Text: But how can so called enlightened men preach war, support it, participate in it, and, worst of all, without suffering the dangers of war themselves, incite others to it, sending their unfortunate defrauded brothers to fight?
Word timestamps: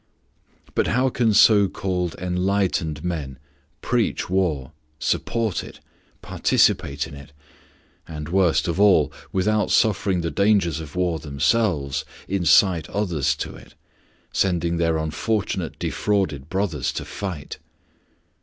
But 0.73 0.87
how 0.87 1.09
can 1.09 1.31
so 1.31 1.67
called 1.67 2.15
enlightened 2.17 3.03
men 3.03 3.37
preach 3.83 4.31
war, 4.31 4.71
support 4.97 5.63
it, 5.63 5.79
participate 6.23 7.05
in 7.05 7.13
it, 7.13 7.31
and, 8.07 8.27
worst 8.27 8.67
of 8.67 8.79
all, 8.79 9.13
without 9.31 9.69
suffering 9.69 10.21
the 10.21 10.31
dangers 10.31 10.79
of 10.79 10.95
war 10.95 11.19
themselves, 11.19 12.03
incite 12.27 12.89
others 12.89 13.35
to 13.35 13.55
it, 13.55 13.75
sending 14.33 14.77
their 14.77 14.97
unfortunate 14.97 15.77
defrauded 15.77 16.49
brothers 16.49 16.91
to 16.93 17.05
fight? 17.05 17.59